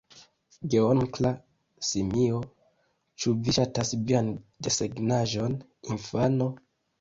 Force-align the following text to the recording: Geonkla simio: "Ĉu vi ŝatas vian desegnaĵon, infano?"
Geonkla 0.75 1.31
simio: 1.89 2.39
"Ĉu 3.25 3.35
vi 3.43 3.55
ŝatas 3.59 3.93
vian 4.09 4.33
desegnaĵon, 4.69 5.61
infano?" 5.99 6.51